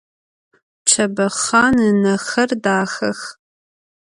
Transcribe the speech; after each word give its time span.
Çebexhan 0.87 1.75
ınexer 1.87 2.49
daxex. 2.63 3.19